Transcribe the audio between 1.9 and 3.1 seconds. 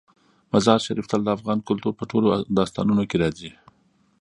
په ټولو داستانونو